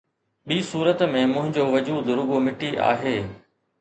ٻي 0.47 0.57
صورت 0.69 0.99
۾ 1.11 1.21
منهنجو 1.33 1.65
وجود 1.75 2.05
رڳو 2.17 2.35
مٽي 2.45 2.69
آهي. 2.91 3.17